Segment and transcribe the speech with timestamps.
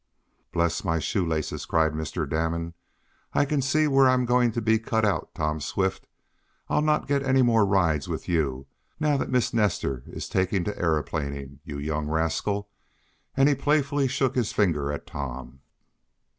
[0.51, 2.27] "Bless my shoelaces!" cried Mr.
[2.27, 2.73] Damon.
[3.33, 6.07] "I can see where I am going to be cut out, Tom Swift.
[6.69, 8.65] I'll not get many more rides with you
[8.99, 12.67] now that Miss Nestor is taking to aeroplaning, you young rascal!"
[13.37, 15.59] And he playfully shook his finger at Tom.